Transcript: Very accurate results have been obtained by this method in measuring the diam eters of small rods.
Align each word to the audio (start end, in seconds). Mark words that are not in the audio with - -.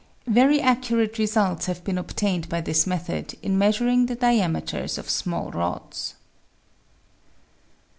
Very 0.25 0.59
accurate 0.59 1.19
results 1.19 1.67
have 1.67 1.83
been 1.83 1.99
obtained 1.99 2.49
by 2.49 2.59
this 2.61 2.87
method 2.87 3.35
in 3.43 3.59
measuring 3.59 4.07
the 4.07 4.15
diam 4.15 4.57
eters 4.59 4.97
of 4.97 5.07
small 5.11 5.51
rods. 5.51 6.15